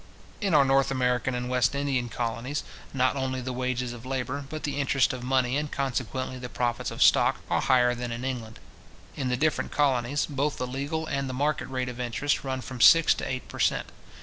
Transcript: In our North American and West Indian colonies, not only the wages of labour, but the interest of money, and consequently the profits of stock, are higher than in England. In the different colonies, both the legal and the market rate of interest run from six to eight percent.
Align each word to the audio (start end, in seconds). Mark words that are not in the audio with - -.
In 0.41 0.55
our 0.55 0.65
North 0.65 0.89
American 0.89 1.35
and 1.35 1.47
West 1.47 1.75
Indian 1.75 2.09
colonies, 2.09 2.63
not 2.91 3.15
only 3.15 3.39
the 3.39 3.53
wages 3.53 3.93
of 3.93 4.03
labour, 4.03 4.45
but 4.49 4.63
the 4.63 4.79
interest 4.81 5.13
of 5.13 5.23
money, 5.23 5.57
and 5.57 5.71
consequently 5.71 6.39
the 6.39 6.49
profits 6.49 6.89
of 6.89 7.03
stock, 7.03 7.37
are 7.51 7.61
higher 7.61 7.93
than 7.93 8.11
in 8.11 8.25
England. 8.25 8.57
In 9.15 9.29
the 9.29 9.37
different 9.37 9.69
colonies, 9.71 10.25
both 10.25 10.57
the 10.57 10.65
legal 10.65 11.05
and 11.05 11.29
the 11.29 11.35
market 11.35 11.67
rate 11.67 11.87
of 11.87 11.99
interest 11.99 12.43
run 12.43 12.61
from 12.61 12.81
six 12.81 13.13
to 13.13 13.27
eight 13.29 13.47
percent. 13.47 13.91